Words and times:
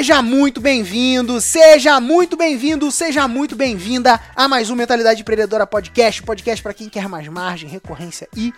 Seja 0.00 0.22
muito 0.22 0.62
bem-vindo, 0.62 1.38
seja 1.42 2.00
muito 2.00 2.34
bem-vindo, 2.34 2.90
seja 2.90 3.28
muito 3.28 3.54
bem-vinda 3.54 4.18
a 4.34 4.48
mais 4.48 4.70
um 4.70 4.74
Mentalidade 4.74 5.20
Empreendedora 5.20 5.66
Podcast, 5.66 6.22
podcast 6.22 6.62
para 6.62 6.72
quem 6.72 6.88
quer 6.88 7.06
mais 7.06 7.28
margem, 7.28 7.68
recorrência 7.68 8.26
e 8.34 8.50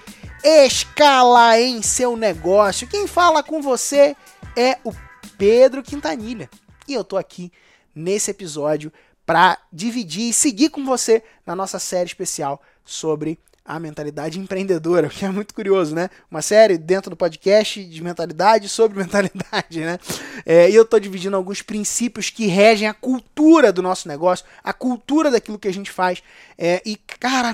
escala 0.44 1.58
em 1.58 1.82
seu 1.82 2.16
negócio. 2.16 2.86
Quem 2.86 3.08
fala 3.08 3.42
com 3.42 3.60
você 3.60 4.14
é 4.56 4.78
o 4.84 4.92
Pedro 5.36 5.82
Quintanilha. 5.82 6.48
E 6.86 6.94
eu 6.94 7.02
tô 7.02 7.16
aqui 7.16 7.50
nesse 7.92 8.30
episódio 8.30 8.92
para 9.26 9.58
dividir 9.72 10.30
e 10.30 10.32
seguir 10.32 10.68
com 10.68 10.84
você 10.84 11.24
na 11.44 11.56
nossa 11.56 11.80
série 11.80 12.06
especial 12.06 12.62
sobre 12.84 13.36
a 13.64 13.78
mentalidade 13.78 14.38
empreendedora, 14.38 15.08
que 15.10 15.24
é 15.24 15.28
muito 15.28 15.54
curioso, 15.54 15.94
né? 15.94 16.10
Uma 16.30 16.42
série 16.42 16.76
dentro 16.76 17.10
do 17.10 17.16
podcast 17.16 17.82
de 17.84 18.02
mentalidade 18.02 18.68
sobre 18.68 18.98
mentalidade, 19.02 19.80
né? 19.80 19.98
É, 20.44 20.70
e 20.70 20.74
eu 20.74 20.82
estou 20.82 20.98
dividindo 20.98 21.36
alguns 21.36 21.62
princípios 21.62 22.30
que 22.30 22.46
regem 22.46 22.88
a 22.88 22.94
cultura 22.94 23.72
do 23.72 23.82
nosso 23.82 24.08
negócio, 24.08 24.44
a 24.62 24.72
cultura 24.72 25.30
daquilo 25.30 25.58
que 25.58 25.68
a 25.68 25.72
gente 25.72 25.90
faz. 25.90 26.22
É, 26.58 26.82
e, 26.84 26.96
cara, 26.96 27.52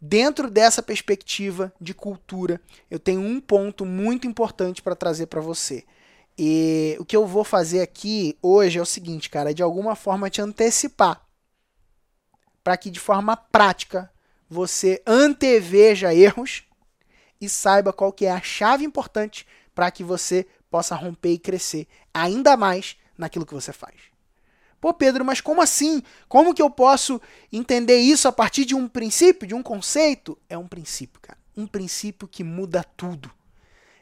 dentro 0.00 0.50
dessa 0.50 0.82
perspectiva 0.82 1.72
de 1.80 1.92
cultura, 1.94 2.60
eu 2.90 2.98
tenho 2.98 3.20
um 3.20 3.40
ponto 3.40 3.84
muito 3.84 4.26
importante 4.26 4.82
para 4.82 4.94
trazer 4.94 5.26
para 5.26 5.40
você. 5.40 5.84
E 6.36 6.96
o 6.98 7.04
que 7.04 7.16
eu 7.16 7.26
vou 7.26 7.44
fazer 7.44 7.80
aqui 7.80 8.36
hoje 8.42 8.78
é 8.78 8.82
o 8.82 8.86
seguinte, 8.86 9.30
cara, 9.30 9.50
é 9.50 9.54
de 9.54 9.62
alguma 9.62 9.94
forma 9.94 10.28
te 10.28 10.40
antecipar 10.40 11.24
para 12.64 12.76
que 12.78 12.90
de 12.90 12.98
forma 12.98 13.36
prática 13.36 14.10
você 14.54 15.02
anteveja 15.04 16.14
erros 16.14 16.62
e 17.40 17.48
saiba 17.48 17.92
qual 17.92 18.12
que 18.12 18.24
é 18.24 18.30
a 18.30 18.40
chave 18.40 18.84
importante 18.84 19.44
para 19.74 19.90
que 19.90 20.04
você 20.04 20.46
possa 20.70 20.94
romper 20.94 21.32
e 21.32 21.38
crescer 21.38 21.88
ainda 22.12 22.56
mais 22.56 22.96
naquilo 23.18 23.44
que 23.44 23.52
você 23.52 23.72
faz. 23.72 23.96
Pô, 24.80 24.94
Pedro, 24.94 25.24
mas 25.24 25.40
como 25.40 25.60
assim? 25.60 26.02
Como 26.28 26.54
que 26.54 26.62
eu 26.62 26.70
posso 26.70 27.20
entender 27.52 27.98
isso 27.98 28.28
a 28.28 28.32
partir 28.32 28.64
de 28.64 28.76
um 28.76 28.86
princípio, 28.86 29.48
de 29.48 29.54
um 29.54 29.62
conceito? 29.62 30.38
É 30.48 30.56
um 30.56 30.68
princípio, 30.68 31.20
cara. 31.20 31.38
Um 31.56 31.66
princípio 31.66 32.28
que 32.28 32.44
muda 32.44 32.84
tudo. 32.96 33.30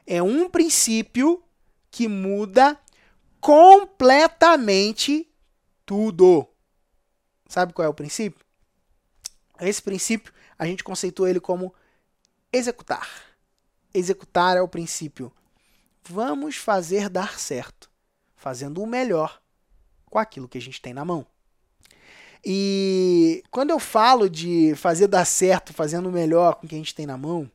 É 0.07 0.23
um 0.23 0.51
princípio 0.51 1.43
que 1.91 2.09
muda 2.09 2.79
completamente 3.41 5.27
tudo. 5.87 6.47
Sabe 7.49 7.73
qual 7.73 7.87
é 7.87 7.89
o 7.89 7.95
princípio? 7.95 8.45
Esse 9.61 9.83
princípio 9.83 10.33
a 10.59 10.67
gente 10.67 10.85
conceitua 10.85 11.31
ele 11.31 11.41
como 11.41 11.75
executar. 12.53 13.09
Executar 13.93 14.57
é 14.57 14.61
o 14.61 14.69
princípio. 14.69 15.33
Vamos 16.09 16.57
fazer 16.57 17.09
dar 17.09 17.39
certo, 17.39 17.91
fazendo 18.35 18.83
o 18.83 18.87
melhor 18.87 19.41
com 20.07 20.19
aquilo 20.19 20.49
que 20.49 20.59
a 20.59 20.61
gente 20.61 20.81
tem 20.81 20.93
na 20.93 21.05
mão. 21.05 21.27
E 22.45 23.45
quando 23.51 23.71
eu 23.71 23.79
falo 23.79 24.29
de 24.29 24.75
fazer 24.75 25.07
dar 25.07 25.25
certo, 25.25 25.73
fazendo 25.73 26.09
o 26.09 26.13
melhor 26.13 26.57
com 26.57 26.67
o 26.67 26.69
que 26.69 26.75
a 26.75 26.79
gente 26.79 26.95
tem 26.95 27.07
na 27.07 27.17
mão, 27.17 27.51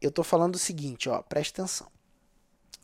eu 0.00 0.10
estou 0.10 0.24
falando 0.24 0.54
o 0.54 0.58
seguinte, 0.58 1.08
ó, 1.08 1.20
preste 1.22 1.52
atenção. 1.52 1.88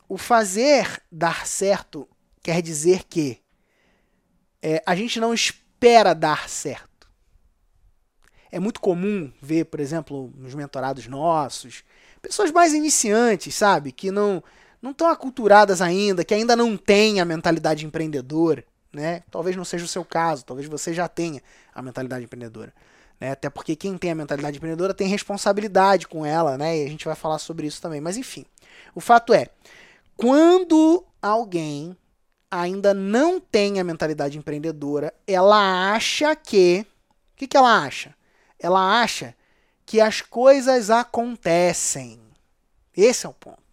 O 0.09 0.17
fazer 0.17 1.01
dar 1.11 1.47
certo 1.47 2.07
quer 2.43 2.61
dizer 2.61 3.03
que 3.05 3.41
é, 4.61 4.81
a 4.85 4.95
gente 4.95 5.19
não 5.19 5.33
espera 5.33 6.13
dar 6.13 6.49
certo. 6.49 6.86
É 8.51 8.59
muito 8.59 8.79
comum 8.79 9.31
ver, 9.41 9.65
por 9.65 9.79
exemplo, 9.79 10.31
nos 10.37 10.55
mentorados 10.55 11.07
nossos, 11.07 11.83
pessoas 12.21 12.51
mais 12.51 12.73
iniciantes, 12.73 13.55
sabe? 13.55 13.91
Que 13.91 14.11
não 14.11 14.43
não 14.81 14.91
estão 14.91 15.09
aculturadas 15.09 15.81
ainda, 15.81 16.23
que 16.23 16.33
ainda 16.33 16.55
não 16.55 16.77
têm 16.77 17.19
a 17.19 17.25
mentalidade 17.25 17.85
empreendedora, 17.85 18.63
né? 18.93 19.23
Talvez 19.31 19.55
não 19.55 19.65
seja 19.65 19.83
o 19.85 19.87
seu 19.87 20.05
caso, 20.05 20.45
talvez 20.45 20.67
você 20.67 20.93
já 20.93 21.07
tenha 21.07 21.41
a 21.73 21.81
mentalidade 21.81 22.23
empreendedora. 22.23 22.73
Né? 23.19 23.31
Até 23.31 23.49
porque 23.49 23.75
quem 23.75 23.97
tem 23.97 24.11
a 24.11 24.15
mentalidade 24.15 24.57
empreendedora 24.57 24.93
tem 24.93 25.07
responsabilidade 25.07 26.07
com 26.07 26.25
ela, 26.25 26.57
né? 26.57 26.77
E 26.77 26.85
a 26.85 26.89
gente 26.89 27.05
vai 27.05 27.15
falar 27.15 27.39
sobre 27.39 27.65
isso 27.65 27.81
também. 27.81 27.99
Mas 27.99 28.17
enfim, 28.17 28.45
o 28.93 29.01
fato 29.01 29.33
é, 29.33 29.47
quando 30.15 31.03
alguém 31.21 31.97
ainda 32.49 32.93
não 32.93 33.39
tem 33.39 33.79
a 33.79 33.83
mentalidade 33.83 34.37
empreendedora, 34.37 35.13
ela 35.25 35.93
acha 35.93 36.35
que. 36.35 36.85
O 37.33 37.37
que, 37.37 37.47
que 37.47 37.57
ela 37.57 37.83
acha? 37.83 38.15
Ela 38.59 39.01
acha 39.01 39.35
que 39.85 40.01
as 40.01 40.21
coisas 40.21 40.89
acontecem. 40.89 42.19
Esse 42.95 43.25
é 43.25 43.29
o 43.29 43.33
ponto. 43.33 43.67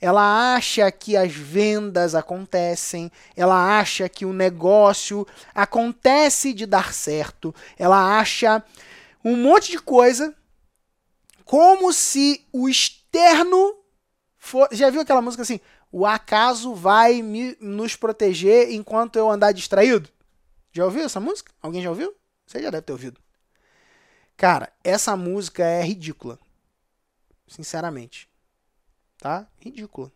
Ela 0.00 0.54
acha 0.54 0.90
que 0.92 1.16
as 1.16 1.32
vendas 1.32 2.14
acontecem, 2.14 3.10
ela 3.34 3.78
acha 3.78 4.08
que 4.08 4.26
o 4.26 4.32
negócio 4.32 5.26
acontece 5.54 6.52
de 6.52 6.66
dar 6.66 6.92
certo, 6.92 7.54
ela 7.78 8.18
acha 8.18 8.62
um 9.24 9.36
monte 9.36 9.72
de 9.72 9.78
coisa 9.78 10.34
como 11.44 11.92
se 11.92 12.44
o 12.52 12.68
externo 12.68 13.76
for... 14.36 14.68
Já 14.70 14.90
viu 14.90 15.00
aquela 15.00 15.22
música 15.22 15.42
assim? 15.42 15.60
O 15.90 16.04
acaso 16.04 16.74
vai 16.74 17.22
me, 17.22 17.56
nos 17.58 17.96
proteger 17.96 18.70
enquanto 18.72 19.16
eu 19.16 19.30
andar 19.30 19.52
distraído? 19.52 20.10
Já 20.72 20.84
ouviu 20.84 21.04
essa 21.04 21.20
música? 21.20 21.52
Alguém 21.62 21.82
já 21.82 21.88
ouviu? 21.88 22.14
Você 22.46 22.60
já 22.60 22.68
deve 22.68 22.82
ter 22.82 22.92
ouvido. 22.92 23.18
Cara, 24.36 24.72
essa 24.84 25.16
música 25.16 25.64
é 25.64 25.82
ridícula. 25.82 26.38
Sinceramente. 27.48 28.28
Tá? 29.18 29.46
Ridícula. 29.58 30.12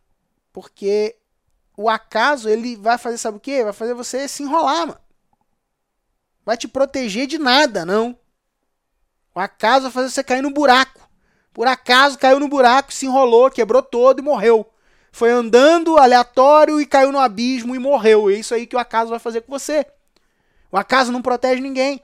Porque 0.52 1.16
o 1.76 1.88
acaso, 1.88 2.48
ele 2.48 2.76
vai 2.76 2.98
fazer, 2.98 3.18
sabe 3.18 3.38
o 3.38 3.40
quê? 3.40 3.64
Vai 3.64 3.72
fazer 3.72 3.94
você 3.94 4.28
se 4.28 4.42
enrolar, 4.42 4.86
mano. 4.86 5.00
Vai 6.44 6.56
te 6.56 6.68
proteger 6.68 7.26
de 7.26 7.38
nada, 7.38 7.84
não. 7.84 8.18
O 9.34 9.40
acaso 9.40 9.84
vai 9.84 9.92
fazer 9.92 10.10
você 10.10 10.24
cair 10.24 10.42
no 10.42 10.50
buraco. 10.50 11.08
Por 11.52 11.66
acaso 11.66 12.18
caiu 12.18 12.38
no 12.38 12.48
buraco, 12.48 12.92
se 12.92 13.06
enrolou, 13.06 13.50
quebrou 13.50 13.82
todo 13.82 14.20
e 14.20 14.22
morreu. 14.22 14.68
Foi 15.12 15.30
andando 15.30 15.98
aleatório 15.98 16.80
e 16.80 16.86
caiu 16.86 17.10
no 17.10 17.18
abismo 17.18 17.74
e 17.74 17.78
morreu. 17.78 18.30
É 18.30 18.34
isso 18.34 18.54
aí 18.54 18.66
que 18.66 18.76
o 18.76 18.78
acaso 18.78 19.10
vai 19.10 19.18
fazer 19.18 19.40
com 19.42 19.50
você. 19.50 19.84
O 20.70 20.76
acaso 20.76 21.10
não 21.10 21.22
protege 21.22 21.60
ninguém. 21.60 22.02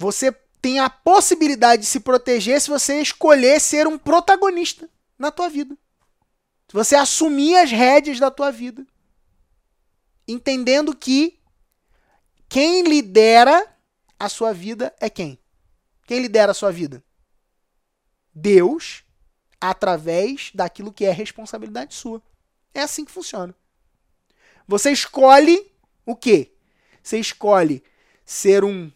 Você 0.00 0.32
tem 0.62 0.78
a 0.78 0.88
possibilidade 0.88 1.82
de 1.82 1.86
se 1.86 2.00
proteger 2.00 2.58
se 2.58 2.70
você 2.70 3.02
escolher 3.02 3.60
ser 3.60 3.86
um 3.86 3.98
protagonista 3.98 4.88
na 5.18 5.30
tua 5.30 5.50
vida. 5.50 5.76
Se 6.66 6.72
você 6.72 6.96
assumir 6.96 7.54
as 7.56 7.70
rédeas 7.70 8.18
da 8.18 8.30
tua 8.30 8.50
vida. 8.50 8.86
Entendendo 10.26 10.96
que 10.96 11.38
quem 12.48 12.82
lidera 12.82 13.76
a 14.18 14.26
sua 14.30 14.54
vida 14.54 14.94
é 14.98 15.10
quem? 15.10 15.38
Quem 16.06 16.20
lidera 16.20 16.52
a 16.52 16.54
sua 16.54 16.72
vida? 16.72 17.04
Deus, 18.34 19.04
através 19.60 20.50
daquilo 20.54 20.94
que 20.94 21.04
é 21.04 21.10
responsabilidade 21.10 21.94
sua. 21.94 22.22
É 22.72 22.80
assim 22.80 23.04
que 23.04 23.12
funciona. 23.12 23.54
Você 24.66 24.92
escolhe 24.92 25.70
o 26.06 26.16
quê? 26.16 26.54
Você 27.02 27.18
escolhe 27.18 27.84
ser 28.24 28.64
um 28.64 28.90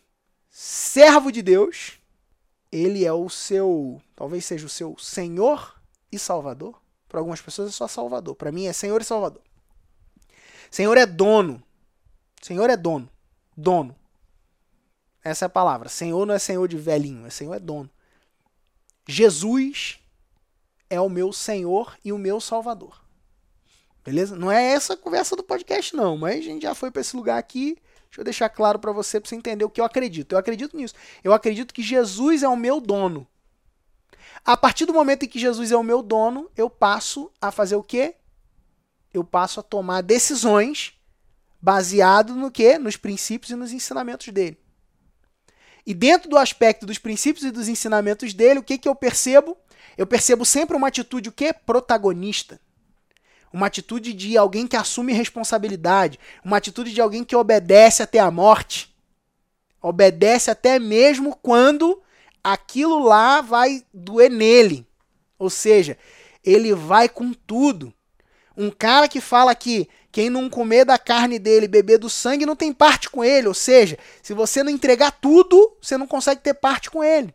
servo 0.57 1.33
de 1.33 1.43
Deus, 1.43 1.99
ele 2.71 3.05
é 3.05 3.13
o 3.13 3.29
seu, 3.29 4.01
talvez 4.15 4.45
seja 4.45 4.65
o 4.65 4.69
seu 4.69 4.97
Senhor 4.97 5.75
e 6.13 6.19
Salvador. 6.19 6.81
Para 7.09 7.19
algumas 7.19 7.43
pessoas 7.43 7.71
é 7.71 7.73
só 7.73 7.89
Salvador. 7.89 8.37
Para 8.37 8.53
mim 8.53 8.67
é 8.67 8.73
Senhor 8.73 9.01
e 9.01 9.05
Salvador. 9.05 9.43
Senhor 10.71 10.97
é 10.97 11.05
dono. 11.05 11.61
Senhor 12.41 12.71
é 12.71 12.77
dono. 12.77 13.11
Dono. 13.57 13.97
Essa 15.25 15.45
é 15.45 15.47
a 15.47 15.51
palavra. 15.51 15.89
Senhor 15.89 16.25
não 16.25 16.35
é 16.35 16.39
Senhor 16.39 16.69
de 16.69 16.77
velhinho, 16.77 17.27
é 17.27 17.31
Senhor 17.31 17.55
é 17.55 17.59
dono. 17.59 17.91
Jesus 19.09 19.99
é 20.89 21.01
o 21.01 21.09
meu 21.09 21.33
Senhor 21.33 21.99
e 22.05 22.13
o 22.13 22.19
meu 22.19 22.41
Salvador. 22.41 23.03
Beleza? 24.05 24.37
Não 24.37 24.53
é 24.53 24.63
essa 24.63 24.93
a 24.95 24.97
conversa 24.97 25.35
do 25.35 25.43
podcast, 25.43 25.97
não, 25.97 26.17
mas 26.17 26.39
a 26.39 26.43
gente 26.43 26.63
já 26.63 26.75
foi 26.77 26.93
para 26.93 27.01
esse 27.01 27.17
lugar 27.17 27.39
aqui. 27.39 27.77
Deixa 28.15 28.21
eu 28.21 28.25
deixar 28.25 28.49
claro 28.49 28.79
para 28.79 28.93
você, 28.93 29.19
para 29.19 29.29
você 29.29 29.35
entender 29.35 29.65
o 29.65 29.71
que 29.71 29.81
eu 29.81 29.85
acredito. 29.85 30.33
Eu 30.33 30.39
acredito 30.39 30.77
nisso. 30.77 30.95
Eu 31.25 31.33
acredito 31.33 31.75
que 31.75 31.83
Jesus 31.83 32.45
é 32.45 32.49
o 32.49 32.57
meu 32.57 32.81
dono. 32.81 33.27
A 34.45 34.57
partir 34.57 34.87
do 34.87 34.95
momento 34.95 35.25
em 35.25 35.29
que 35.29 35.39
Jesus 35.39 35.73
é 35.73 35.77
o 35.77 35.83
meu 35.83 36.01
dono, 36.01 36.49
eu 36.57 36.71
passo 36.71 37.29
a 37.41 37.51
fazer 37.51 37.75
o 37.75 37.83
quê? 37.83 38.15
Eu 39.13 39.25
passo 39.25 39.59
a 39.59 39.65
tomar 39.65 40.01
decisões 40.01 40.95
baseado 41.61 42.37
no 42.37 42.53
quê? 42.53 42.79
Nos 42.79 42.97
princípios 42.97 43.51
e 43.51 43.57
nos 43.57 43.73
ensinamentos 43.73 44.29
dele. 44.29 44.59
E 45.85 45.93
dentro 45.93 46.31
do 46.31 46.39
aspecto 46.39 46.87
dos 46.87 46.99
princípios 46.99 47.45
e 47.45 47.51
dos 47.51 47.67
ensinamentos 47.67 48.33
dele, 48.33 48.61
o 48.61 48.63
que, 48.63 48.79
que 48.79 48.89
eu 48.89 48.95
percebo? 48.95 49.57
Eu 49.99 50.07
percebo 50.07 50.45
sempre 50.45 50.77
uma 50.77 50.87
atitude 50.87 51.31
o 51.31 51.33
quê? 51.33 51.53
Protagonista 51.53 52.61
uma 53.55 53.69
atitude 53.69 54.13
de 54.13 54.37
alguém 54.37 54.67
que 54.67 54.77
assume 54.77 55.13
responsabilidade, 55.13 56.19
uma 56.45 56.57
atitude 56.57 56.93
de 56.93 57.01
alguém 57.01 57.23
que 57.23 57.37
obedece 57.37 58.03
até 58.03 58.19
a 58.19 58.29
morte. 58.29 58.93
Obedece 59.81 60.51
até 60.51 60.81
mesmo 60.81 61.37
quando 61.37 62.03
aquilo 62.43 62.99
lá 62.99 63.41
vai 63.41 63.85
doer 63.95 64.29
nele. 64.29 64.85
Ou 65.39 65.49
seja, 65.49 65.97
ele 66.43 66.75
vai 66.75 67.09
com 67.09 67.33
tudo. 67.33 67.95
Um 68.57 68.73
cara 68.73 69.07
que 69.07 69.21
fala 69.21 69.55
que 69.55 69.89
quem 70.11 70.29
não 70.29 70.51
comer 70.51 70.85
da 70.85 70.99
carne 70.99 71.39
dele, 71.39 71.69
beber 71.69 71.99
do 71.99 72.11
sangue, 72.11 72.45
não 72.45 72.57
tem 72.57 72.73
parte 72.73 73.09
com 73.09 73.23
ele. 73.23 73.47
Ou 73.47 73.55
seja, 73.55 73.97
se 74.21 74.35
você 74.35 74.65
não 74.65 74.71
entregar 74.73 75.13
tudo, 75.13 75.77
você 75.81 75.97
não 75.97 76.09
consegue 76.09 76.41
ter 76.41 76.55
parte 76.55 76.91
com 76.91 77.05
ele. 77.05 77.33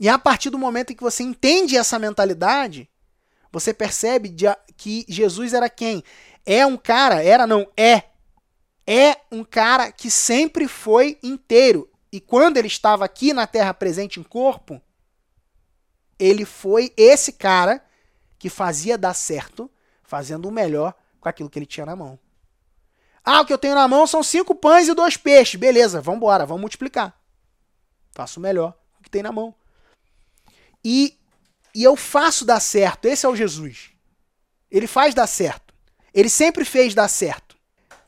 E 0.00 0.08
a 0.08 0.18
partir 0.18 0.48
do 0.48 0.58
momento 0.58 0.94
em 0.94 0.96
que 0.96 1.02
você 1.02 1.22
entende 1.22 1.76
essa 1.76 1.98
mentalidade, 1.98 2.88
você 3.52 3.72
percebe 3.72 4.34
que 4.76 5.04
Jesus 5.08 5.54
era 5.54 5.68
quem? 5.68 6.02
É 6.44 6.64
um 6.66 6.76
cara, 6.76 7.22
era 7.22 7.46
não, 7.46 7.66
é. 7.76 8.04
É 8.86 9.18
um 9.30 9.44
cara 9.44 9.92
que 9.92 10.10
sempre 10.10 10.66
foi 10.66 11.18
inteiro. 11.22 11.90
E 12.10 12.20
quando 12.20 12.56
ele 12.56 12.68
estava 12.68 13.04
aqui 13.04 13.32
na 13.32 13.46
terra 13.46 13.74
presente 13.74 14.18
em 14.18 14.22
corpo, 14.22 14.80
ele 16.18 16.44
foi 16.44 16.92
esse 16.96 17.32
cara 17.32 17.84
que 18.38 18.48
fazia 18.48 18.96
dar 18.96 19.14
certo, 19.14 19.70
fazendo 20.02 20.48
o 20.48 20.52
melhor 20.52 20.94
com 21.20 21.28
aquilo 21.28 21.50
que 21.50 21.58
ele 21.58 21.66
tinha 21.66 21.84
na 21.84 21.96
mão. 21.96 22.18
Ah, 23.24 23.42
o 23.42 23.44
que 23.44 23.52
eu 23.52 23.58
tenho 23.58 23.74
na 23.74 23.86
mão 23.86 24.06
são 24.06 24.22
cinco 24.22 24.54
pães 24.54 24.88
e 24.88 24.94
dois 24.94 25.16
peixes. 25.16 25.60
Beleza, 25.60 26.00
vamos 26.00 26.16
embora, 26.18 26.46
vamos 26.46 26.62
multiplicar. 26.62 27.14
Faço 28.12 28.40
o 28.40 28.42
melhor 28.42 28.72
com 28.94 29.00
o 29.00 29.02
que 29.02 29.10
tem 29.10 29.22
na 29.22 29.30
mão. 29.30 29.54
E, 30.82 31.18
e 31.74 31.82
eu 31.84 31.96
faço 31.96 32.44
dar 32.44 32.60
certo. 32.60 33.06
Esse 33.06 33.26
é 33.26 33.28
o 33.28 33.36
Jesus. 33.36 33.90
Ele 34.70 34.86
faz 34.86 35.14
dar 35.14 35.26
certo. 35.26 35.74
Ele 36.12 36.28
sempre 36.28 36.64
fez 36.64 36.94
dar 36.94 37.08
certo. 37.08 37.56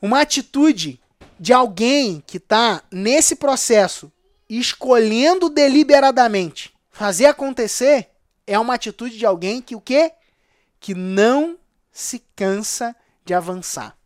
Uma 0.01 0.21
atitude 0.21 0.99
de 1.39 1.53
alguém 1.53 2.23
que 2.25 2.37
está 2.37 2.83
nesse 2.91 3.35
processo 3.35 4.11
escolhendo 4.49 5.49
deliberadamente 5.49 6.73
fazer 6.89 7.25
acontecer 7.25 8.09
é 8.45 8.59
uma 8.59 8.75
atitude 8.75 9.17
de 9.17 9.25
alguém 9.25 9.61
que 9.61 9.75
o 9.75 9.81
quê? 9.81 10.11
Que 10.79 10.93
não 10.93 11.57
se 11.91 12.19
cansa 12.35 12.95
de 13.25 13.33
avançar. 13.33 13.97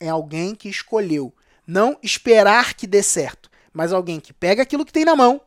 É 0.00 0.08
alguém 0.08 0.54
que 0.54 0.68
escolheu 0.68 1.32
não 1.66 1.96
esperar 2.02 2.74
que 2.74 2.86
dê 2.86 3.02
certo, 3.02 3.48
mas 3.72 3.92
alguém 3.92 4.18
que 4.18 4.32
pega 4.32 4.62
aquilo 4.62 4.84
que 4.84 4.92
tem 4.92 5.04
na 5.04 5.14
mão, 5.14 5.40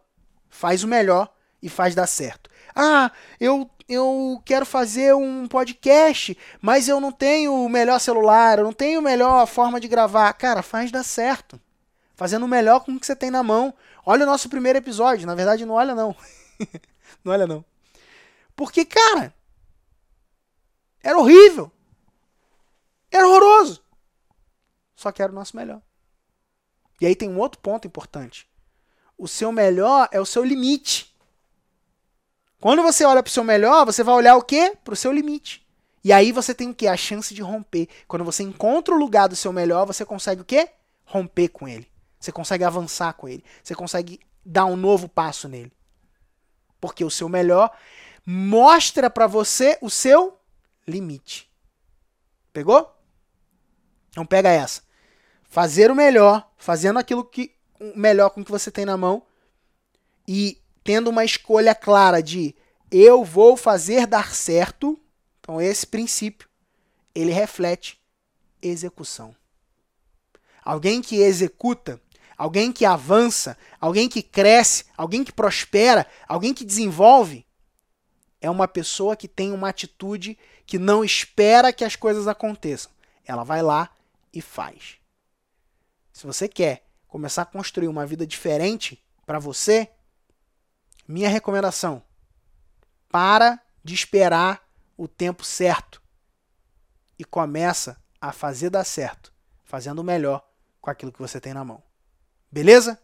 faz 0.50 0.84
o 0.84 0.88
melhor 0.88 1.35
e 1.65 1.69
faz 1.69 1.95
dar 1.95 2.06
certo. 2.06 2.47
Ah, 2.75 3.12
eu, 3.39 3.67
eu 3.89 4.39
quero 4.45 4.67
fazer 4.67 5.15
um 5.15 5.47
podcast, 5.47 6.38
mas 6.62 6.88
eu 6.88 7.01
não 7.01 7.12
tenho 7.12 7.56
o 7.56 7.67
melhor 7.67 8.00
celular, 8.00 8.59
eu 8.59 8.65
não 8.65 8.71
tenho 8.71 9.00
a 9.00 9.01
melhor 9.01 9.47
forma 9.47 9.79
de 9.79 9.88
gravar. 9.88 10.31
Cara, 10.33 10.62
faz 10.62 10.91
dar 10.91 11.03
certo. 11.03 11.59
Fazendo 12.13 12.44
o 12.44 12.47
melhor 12.47 12.81
com 12.81 12.91
o 12.91 13.00
que 13.00 13.06
você 13.07 13.15
tem 13.15 13.31
na 13.31 13.41
mão. 13.41 13.73
Olha 14.06 14.25
o 14.25 14.27
nosso 14.27 14.47
primeiro 14.47 14.77
episódio. 14.77 15.25
Na 15.25 15.33
verdade, 15.33 15.65
não 15.65 15.73
olha 15.73 15.95
não. 15.95 16.15
não 17.25 17.33
olha 17.33 17.47
não. 17.47 17.65
Porque, 18.56 18.85
cara, 18.85 19.33
era 21.01 21.17
horrível. 21.17 21.71
Era 23.12 23.27
horroroso. 23.27 23.83
Só 24.95 25.12
que 25.12 25.21
era 25.21 25.31
o 25.31 25.35
nosso 25.35 25.57
melhor. 25.57 25.81
E 27.01 27.07
aí 27.07 27.15
tem 27.15 27.27
um 27.27 27.39
outro 27.39 27.59
ponto 27.59 27.88
importante. 27.88 28.47
O 29.17 29.27
seu 29.27 29.51
melhor 29.51 30.07
é 30.12 30.21
o 30.21 30.25
seu 30.25 30.44
limite. 30.44 31.14
Quando 32.65 32.81
você 32.81 33.06
olha 33.06 33.21
para 33.21 33.29
o 33.29 33.31
seu 33.31 33.44
melhor, 33.44 33.85
você 33.85 34.03
vai 34.03 34.15
olhar 34.15 34.35
o 34.35 34.41
quê? 34.41 34.75
Para 34.83 34.95
o 34.95 34.97
seu 34.97 35.12
limite. 35.12 35.63
E 36.03 36.12
aí 36.12 36.31
você 36.31 36.51
tem 36.51 36.71
o 36.71 36.73
quê? 36.73 36.88
A 36.88 36.97
chance 36.97 37.31
de 37.31 37.44
romper. 37.44 37.88
Quando 38.07 38.25
você 38.25 38.41
encontra 38.41 38.91
o 38.91 38.97
lugar 38.97 39.29
do 39.29 39.35
seu 39.35 39.53
melhor, 39.53 39.85
você 39.85 40.03
consegue 40.03 40.41
o 40.41 40.44
quê? 40.44 40.69
Romper 41.06 41.50
com 41.50 41.67
ele. 41.67 41.88
Você 42.19 42.31
consegue 42.31 42.63
avançar 42.63 43.13
com 43.13 43.29
ele. 43.29 43.45
Você 43.63 43.75
consegue 43.75 44.19
dar 44.44 44.65
um 44.65 44.75
novo 44.75 45.07
passo 45.07 45.47
nele. 45.47 45.71
Porque 46.81 47.06
o 47.06 47.12
seu 47.12 47.29
melhor 47.29 47.69
mostra 48.25 49.12
para 49.12 49.27
você 49.27 49.77
o 49.79 49.88
seu 49.88 50.35
limite. 50.88 51.47
Pegou? 52.51 53.00
Então 54.09 54.25
pega 54.25 54.50
essa. 54.50 54.81
Fazer 55.44 55.91
o 55.91 55.95
melhor, 55.95 56.51
fazendo 56.57 56.97
aquilo 56.97 57.23
que 57.23 57.53
melhor 57.95 58.31
com 58.31 58.44
que 58.44 58.50
você 58.50 58.71
tem 58.71 58.85
na 58.85 58.97
mão 58.97 59.21
e 60.27 60.59
tendo 60.86 61.10
uma 61.10 61.26
escolha 61.26 61.74
clara 61.74 62.22
de 62.22 62.56
eu 62.92 63.26
vou 63.26 63.58
fazer 63.58 64.06
dar 64.06 64.36
certo, 64.36 64.98
então 65.40 65.60
esse 65.60 65.86
princípio, 65.86 66.48
ele 67.14 67.32
reflete 67.32 68.00
execução. 68.62 69.36
Alguém 70.64 71.02
que 71.02 71.16
executa, 71.18 72.00
alguém 72.38 72.72
que 72.72 72.86
avança, 72.86 73.58
alguém 73.82 74.08
que 74.08 74.22
cresce, 74.22 74.86
alguém 74.96 75.24
que 75.24 75.34
prospera, 75.34 76.06
alguém 76.28 76.54
que 76.54 76.64
desenvolve, 76.64 77.48
é 78.40 78.48
uma 78.48 78.68
pessoa 78.68 79.16
que 79.16 79.28
tem 79.28 79.52
uma 79.52 79.70
atitude 79.70 80.38
que 80.68 80.78
não 80.78 81.04
espera 81.04 81.74
que 81.74 81.84
as 81.84 81.96
coisas 81.96 82.28
aconteçam. 82.28 82.92
Ela 83.26 83.44
vai 83.44 83.64
lá 83.64 83.90
e 84.32 84.40
faz. 84.40 84.98
Se 86.14 86.28
você 86.28 86.48
quer 86.48 86.86
começar 87.08 87.42
a 87.42 87.46
construir 87.46 87.88
uma 87.88 88.06
vida 88.06 88.26
diferente 88.28 89.04
para 89.26 89.40
você, 89.40 89.90
minha 91.07 91.30
recomendação: 91.30 92.02
para 93.10 93.60
de 93.84 93.94
esperar 93.94 94.68
o 94.98 95.07
tempo 95.07 95.44
certo 95.44 96.02
e 97.18 97.24
começa 97.24 97.98
a 98.19 98.31
fazer 98.31 98.69
dar 98.69 98.84
certo, 98.84 99.31
fazendo 99.63 100.00
o 100.00 100.04
melhor 100.04 100.46
com 100.81 100.90
aquilo 100.90 101.12
que 101.12 101.22
você 101.22 101.40
tem 101.40 101.54
na 101.54 101.63
mão. 101.63 101.81
Beleza? 102.52 103.00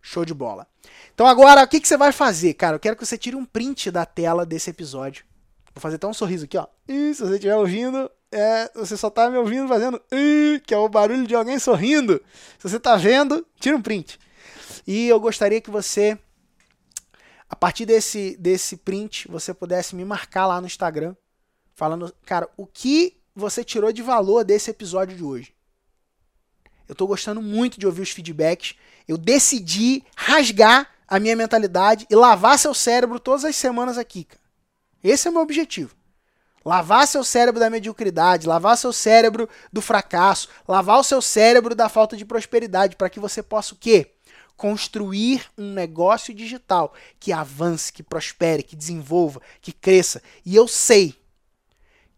Show 0.00 0.24
de 0.24 0.32
bola. 0.32 0.66
Então 1.12 1.26
agora, 1.26 1.62
o 1.62 1.68
que, 1.68 1.80
que 1.80 1.88
você 1.88 1.96
vai 1.96 2.12
fazer? 2.12 2.54
Cara, 2.54 2.76
eu 2.76 2.80
quero 2.80 2.96
que 2.96 3.04
você 3.04 3.18
tire 3.18 3.36
um 3.36 3.44
print 3.44 3.90
da 3.90 4.06
tela 4.06 4.46
desse 4.46 4.70
episódio. 4.70 5.24
Vou 5.74 5.80
fazer 5.80 5.96
até 5.96 6.06
um 6.06 6.14
sorriso 6.14 6.44
aqui, 6.44 6.56
ó. 6.56 6.66
Se 6.86 7.14
você 7.14 7.34
estiver 7.34 7.56
ouvindo, 7.56 8.10
é, 8.30 8.70
você 8.74 8.96
só 8.96 9.10
tá 9.10 9.28
me 9.30 9.36
ouvindo 9.36 9.68
fazendo 9.68 10.00
que 10.64 10.74
é 10.74 10.78
o 10.78 10.88
barulho 10.88 11.26
de 11.26 11.34
alguém 11.34 11.58
sorrindo. 11.58 12.22
Se 12.58 12.68
você 12.68 12.78
tá 12.78 12.96
vendo, 12.96 13.46
tira 13.60 13.76
um 13.76 13.82
print. 13.82 14.18
E 14.86 15.08
eu 15.08 15.20
gostaria 15.20 15.60
que 15.60 15.70
você 15.70 16.18
a 17.48 17.56
partir 17.56 17.86
desse, 17.86 18.36
desse 18.36 18.76
print, 18.76 19.26
você 19.28 19.54
pudesse 19.54 19.96
me 19.96 20.04
marcar 20.04 20.46
lá 20.46 20.60
no 20.60 20.66
Instagram, 20.66 21.16
falando, 21.74 22.14
cara, 22.26 22.48
o 22.56 22.66
que 22.66 23.18
você 23.34 23.64
tirou 23.64 23.92
de 23.92 24.02
valor 24.02 24.44
desse 24.44 24.70
episódio 24.70 25.16
de 25.16 25.24
hoje. 25.24 25.54
Eu 26.88 26.92
estou 26.92 27.06
gostando 27.06 27.40
muito 27.40 27.78
de 27.78 27.86
ouvir 27.86 28.02
os 28.02 28.10
feedbacks. 28.10 28.74
Eu 29.06 29.16
decidi 29.16 30.02
rasgar 30.16 30.90
a 31.06 31.20
minha 31.20 31.36
mentalidade 31.36 32.06
e 32.10 32.14
lavar 32.14 32.58
seu 32.58 32.74
cérebro 32.74 33.20
todas 33.20 33.44
as 33.44 33.56
semanas 33.56 33.96
aqui, 33.96 34.24
cara. 34.24 34.40
Esse 35.02 35.28
é 35.28 35.30
o 35.30 35.34
meu 35.34 35.42
objetivo. 35.42 35.94
Lavar 36.64 37.06
seu 37.06 37.22
cérebro 37.22 37.60
da 37.60 37.70
mediocridade, 37.70 38.46
lavar 38.46 38.76
seu 38.76 38.92
cérebro 38.92 39.48
do 39.72 39.80
fracasso, 39.80 40.48
lavar 40.66 40.98
o 40.98 41.04
seu 41.04 41.22
cérebro 41.22 41.74
da 41.74 41.88
falta 41.88 42.16
de 42.16 42.24
prosperidade, 42.24 42.96
para 42.96 43.08
que 43.08 43.20
você 43.20 43.42
possa 43.42 43.74
o 43.74 43.76
quê? 43.76 44.14
Construir 44.58 45.46
um 45.56 45.72
negócio 45.72 46.34
digital 46.34 46.92
que 47.20 47.32
avance, 47.32 47.92
que 47.92 48.02
prospere, 48.02 48.64
que 48.64 48.74
desenvolva, 48.74 49.40
que 49.62 49.72
cresça. 49.72 50.20
E 50.44 50.54
eu 50.54 50.66
sei 50.66 51.14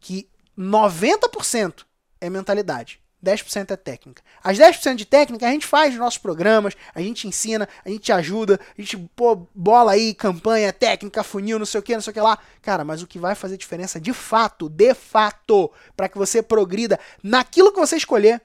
que 0.01 0.27
90% 0.59 1.85
é 2.19 2.31
mentalidade. 2.31 2.99
10% 3.23 3.73
é 3.73 3.77
técnica. 3.77 4.23
As 4.43 4.59
10% 4.59 4.95
de 4.95 5.05
técnica 5.05 5.47
a 5.47 5.51
gente 5.51 5.67
faz 5.67 5.91
nos 5.91 6.01
nossos 6.01 6.17
programas, 6.17 6.75
a 6.95 7.03
gente 7.03 7.29
ensina, 7.29 7.69
a 7.85 7.91
gente 7.91 8.11
ajuda, 8.11 8.59
a 8.77 8.81
gente 8.81 8.97
pô, 9.15 9.47
bola 9.55 9.93
aí, 9.93 10.15
campanha, 10.15 10.73
técnica, 10.73 11.23
funil, 11.23 11.59
não 11.59 11.67
sei 11.67 11.81
o 11.81 11.83
que, 11.83 11.93
não 11.93 12.01
sei 12.01 12.13
o 12.13 12.15
que 12.15 12.21
lá. 12.23 12.39
Cara, 12.63 12.83
mas 12.83 13.03
o 13.03 13.07
que 13.07 13.19
vai 13.19 13.35
fazer 13.35 13.59
diferença 13.59 14.01
de 14.01 14.15
fato, 14.15 14.71
de 14.71 14.95
fato, 14.95 15.71
para 15.95 16.09
que 16.09 16.17
você 16.17 16.43
progrida 16.43 16.99
naquilo 17.23 17.71
que 17.71 17.79
você 17.79 17.99
escolher, 17.99 18.41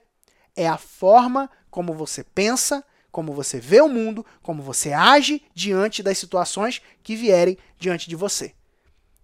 é 0.54 0.68
a 0.68 0.76
forma 0.76 1.50
como 1.70 1.94
você 1.94 2.22
pensa, 2.22 2.84
como 3.16 3.32
você 3.32 3.58
vê 3.58 3.80
o 3.80 3.88
mundo, 3.88 4.26
como 4.42 4.62
você 4.62 4.92
age 4.92 5.42
diante 5.54 6.02
das 6.02 6.18
situações 6.18 6.82
que 7.02 7.16
vierem 7.16 7.56
diante 7.78 8.10
de 8.10 8.14
você. 8.14 8.54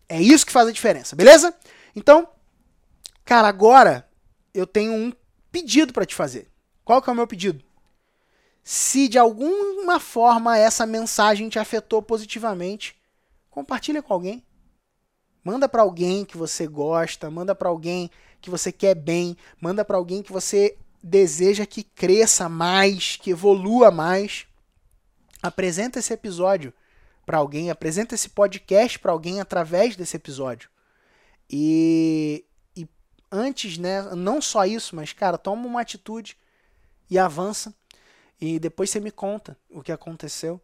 É 0.09 0.19
isso 0.19 0.47
que 0.47 0.53
faz 0.53 0.67
a 0.67 0.73
diferença, 0.73 1.15
beleza? 1.15 1.55
Então, 1.95 2.27
cara, 3.23 3.47
agora 3.49 4.09
eu 4.55 4.67
tenho 4.67 4.95
um 4.95 5.13
pedido 5.51 5.93
para 5.93 6.07
te 6.07 6.15
fazer. 6.15 6.51
Qual 6.83 7.03
que 7.03 7.11
é 7.11 7.13
o 7.13 7.17
meu 7.17 7.27
pedido? 7.27 7.63
Se 8.65 9.09
de 9.09 9.19
alguma 9.19 10.01
forma 10.01 10.57
essa 10.57 10.87
mensagem 10.87 11.51
te 11.51 11.59
afetou 11.59 12.01
positivamente, 12.01 12.97
compartilha 13.51 14.03
com 14.03 14.15
alguém. 14.15 14.43
Manda 15.45 15.69
para 15.69 15.83
alguém 15.83 16.25
que 16.25 16.39
você 16.39 16.67
gosta, 16.67 17.31
manda 17.31 17.55
para 17.55 17.69
alguém 17.69 18.11
que 18.41 18.49
você 18.49 18.73
quer 18.73 18.95
bem, 18.95 19.37
manda 19.61 19.85
para 19.85 19.99
alguém 19.99 20.23
que 20.23 20.33
você 20.33 20.79
deseja 21.03 21.67
que 21.67 21.83
cresça 21.83 22.49
mais, 22.49 23.17
que 23.17 23.31
evolua 23.31 23.91
mais, 23.91 24.47
apresenta 25.43 25.99
esse 25.99 26.13
episódio 26.13 26.73
para 27.27 27.39
alguém, 27.39 27.71
apresenta 27.71 28.15
esse 28.15 28.29
podcast 28.29 28.99
para 28.99 29.13
alguém 29.13 29.41
através 29.41 29.97
desse 29.97 30.17
episódio. 30.17 30.71
E, 31.51 32.45
e 32.77 32.89
antes, 33.31 33.79
né, 33.79 34.03
não 34.15 34.41
só 34.41 34.65
isso, 34.65 34.95
mas 34.95 35.13
cara, 35.13 35.37
toma 35.37 35.67
uma 35.67 35.81
atitude 35.81 36.37
e 37.11 37.19
avança 37.19 37.75
e 38.41 38.59
depois 38.59 38.91
você 38.91 38.99
me 38.99 39.11
conta 39.11 39.57
o 39.71 39.83
que 39.83 39.93
aconteceu, 39.93 40.61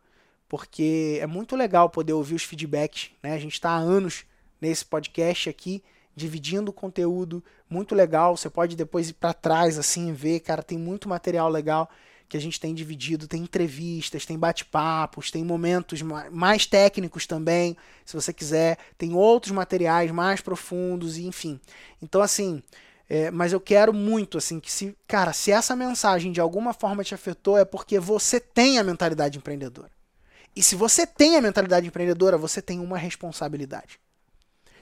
porque 0.48 1.18
é 1.20 1.26
muito 1.26 1.54
legal 1.54 1.88
poder 1.90 2.12
ouvir 2.12 2.34
os 2.34 2.42
feedbacks, 2.42 3.10
né? 3.22 3.34
A 3.34 3.38
gente 3.38 3.52
está 3.52 3.70
há 3.70 3.76
anos 3.76 4.24
nesse 4.60 4.84
podcast 4.84 5.48
aqui, 5.48 5.82
dividindo 6.18 6.72
conteúdo, 6.72 7.42
muito 7.70 7.94
legal. 7.94 8.36
Você 8.36 8.50
pode 8.50 8.76
depois 8.76 9.08
ir 9.08 9.14
para 9.14 9.32
trás 9.32 9.78
assim 9.78 10.10
e 10.10 10.12
ver, 10.12 10.40
cara, 10.40 10.62
tem 10.62 10.76
muito 10.76 11.08
material 11.08 11.48
legal 11.48 11.88
que 12.28 12.36
a 12.36 12.40
gente 12.40 12.60
tem 12.60 12.74
dividido, 12.74 13.26
tem 13.26 13.42
entrevistas, 13.42 14.26
tem 14.26 14.38
bate-papos, 14.38 15.30
tem 15.30 15.42
momentos 15.42 16.02
mais 16.30 16.66
técnicos 16.66 17.26
também, 17.26 17.74
se 18.04 18.14
você 18.14 18.34
quiser, 18.34 18.76
tem 18.98 19.14
outros 19.14 19.52
materiais 19.52 20.10
mais 20.10 20.42
profundos, 20.42 21.16
enfim. 21.16 21.58
Então, 22.02 22.20
assim, 22.20 22.62
é, 23.08 23.30
mas 23.30 23.54
eu 23.54 23.60
quero 23.60 23.94
muito, 23.94 24.36
assim, 24.36 24.60
que 24.60 24.70
se, 24.70 24.94
cara, 25.06 25.32
se 25.32 25.50
essa 25.50 25.74
mensagem 25.74 26.30
de 26.30 26.40
alguma 26.40 26.74
forma 26.74 27.02
te 27.02 27.14
afetou, 27.14 27.56
é 27.56 27.64
porque 27.64 27.98
você 27.98 28.38
tem 28.38 28.78
a 28.78 28.84
mentalidade 28.84 29.38
empreendedora. 29.38 29.90
E 30.54 30.62
se 30.62 30.74
você 30.74 31.06
tem 31.06 31.36
a 31.36 31.40
mentalidade 31.40 31.86
empreendedora, 31.86 32.36
você 32.36 32.60
tem 32.60 32.78
uma 32.78 32.98
responsabilidade. 32.98 33.98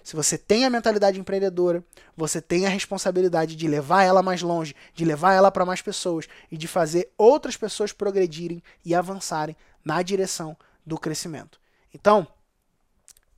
Se 0.06 0.14
você 0.14 0.38
tem 0.38 0.64
a 0.64 0.70
mentalidade 0.70 1.18
empreendedora, 1.18 1.84
você 2.16 2.40
tem 2.40 2.64
a 2.64 2.68
responsabilidade 2.68 3.56
de 3.56 3.66
levar 3.66 4.04
ela 4.04 4.22
mais 4.22 4.40
longe, 4.40 4.72
de 4.94 5.04
levar 5.04 5.32
ela 5.32 5.50
para 5.50 5.66
mais 5.66 5.82
pessoas 5.82 6.28
e 6.48 6.56
de 6.56 6.68
fazer 6.68 7.10
outras 7.18 7.56
pessoas 7.56 7.90
progredirem 7.92 8.62
e 8.84 8.94
avançarem 8.94 9.56
na 9.84 10.00
direção 10.02 10.56
do 10.86 10.96
crescimento. 10.96 11.60
Então, 11.92 12.25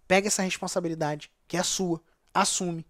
pega 0.06 0.26
essa 0.26 0.42
responsabilidade 0.42 1.30
que 1.48 1.56
é 1.56 1.62
sua, 1.62 2.02
assume 2.34 2.84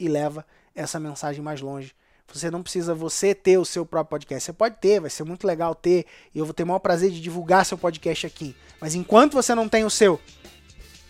e 0.00 0.08
leva 0.08 0.42
essa 0.74 0.98
mensagem 0.98 1.42
mais 1.42 1.60
longe. 1.60 1.94
Você 2.32 2.50
não 2.50 2.62
precisa 2.62 2.94
você 2.94 3.34
ter 3.34 3.58
o 3.58 3.64
seu 3.64 3.84
próprio 3.84 4.10
podcast. 4.10 4.46
Você 4.46 4.52
pode 4.54 4.76
ter, 4.76 5.00
vai 5.00 5.10
ser 5.10 5.24
muito 5.24 5.46
legal 5.46 5.74
ter, 5.74 6.06
e 6.34 6.38
eu 6.38 6.46
vou 6.46 6.54
ter 6.54 6.62
o 6.62 6.66
maior 6.66 6.78
prazer 6.78 7.10
de 7.10 7.20
divulgar 7.20 7.66
seu 7.66 7.76
podcast 7.76 8.26
aqui. 8.26 8.56
Mas 8.80 8.94
enquanto 8.94 9.34
você 9.34 9.54
não 9.54 9.68
tem 9.68 9.84
o 9.84 9.90
seu, 9.90 10.20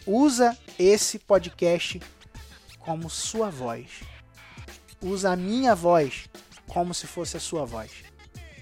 usa 0.09 0.57
esse 0.79 1.19
podcast 1.19 2.01
como 2.79 3.11
sua 3.11 3.51
voz. 3.51 4.01
Usa 5.03 5.33
a 5.33 5.37
minha 5.37 5.75
voz 5.75 6.29
como 6.67 6.95
se 6.95 7.07
fosse 7.07 7.37
a 7.37 7.41
sua 7.41 7.67
voz. 7.67 7.91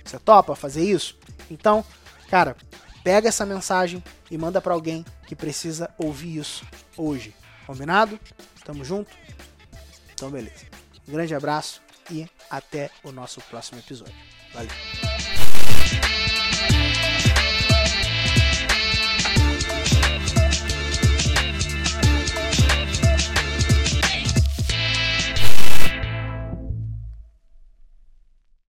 Você 0.05 0.19
topa 0.19 0.57
fazer 0.57 0.85
isso? 0.85 1.17
Então, 1.51 1.85
cara, 2.29 2.57
pega 3.05 3.29
essa 3.29 3.47
mensagem 3.47 4.03
e 4.31 4.37
manda 4.37 4.61
para 4.61 4.75
alguém 4.75 5.05
que 5.27 5.37
precisa 5.37 5.89
ouvir 5.97 6.39
isso 6.39 6.67
hoje. 6.97 7.35
Combinado? 7.67 8.19
Tamo 8.65 8.85
junto? 8.85 9.11
Então, 10.13 10.31
beleza. 10.31 10.67
Um 11.09 11.13
grande 11.13 11.35
abraço 11.35 11.81
e 12.11 12.29
até 12.51 12.91
o 13.05 13.13
nosso 13.13 13.41
próximo 13.43 13.79
episódio. 13.79 14.15
Valeu! 14.53 16.26